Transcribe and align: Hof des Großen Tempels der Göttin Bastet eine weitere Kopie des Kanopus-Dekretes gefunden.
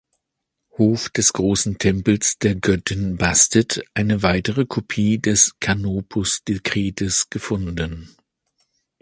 Hof 0.79 1.09
des 1.11 1.31
Großen 1.31 1.77
Tempels 1.77 2.39
der 2.39 2.55
Göttin 2.55 3.17
Bastet 3.17 3.83
eine 3.93 4.23
weitere 4.23 4.65
Kopie 4.65 5.19
des 5.19 5.53
Kanopus-Dekretes 5.59 7.29
gefunden. 7.29 8.09